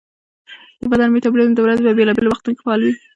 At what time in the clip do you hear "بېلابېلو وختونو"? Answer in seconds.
1.97-2.55